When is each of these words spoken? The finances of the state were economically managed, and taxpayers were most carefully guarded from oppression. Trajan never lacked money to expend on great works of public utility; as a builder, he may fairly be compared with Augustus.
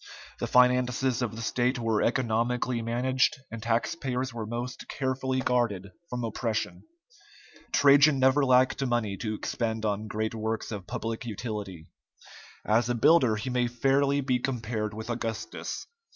The 0.39 0.47
finances 0.47 1.21
of 1.21 1.35
the 1.35 1.43
state 1.43 1.77
were 1.77 2.01
economically 2.01 2.81
managed, 2.81 3.37
and 3.51 3.61
taxpayers 3.61 4.33
were 4.33 4.47
most 4.47 4.87
carefully 4.87 5.41
guarded 5.41 5.91
from 6.09 6.23
oppression. 6.23 6.81
Trajan 7.71 8.17
never 8.17 8.43
lacked 8.43 8.83
money 8.83 9.15
to 9.17 9.35
expend 9.35 9.85
on 9.85 10.07
great 10.07 10.33
works 10.33 10.71
of 10.71 10.87
public 10.87 11.23
utility; 11.27 11.85
as 12.65 12.89
a 12.89 12.95
builder, 12.95 13.35
he 13.35 13.51
may 13.51 13.67
fairly 13.67 14.21
be 14.21 14.39
compared 14.39 14.95
with 14.95 15.07
Augustus. 15.11 15.85